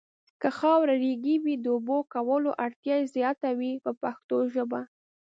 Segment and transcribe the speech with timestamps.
[0.41, 4.81] که خاوره ریګي وي د اوبو کولو اړتیا یې زیاته وي په پښتو ژبه.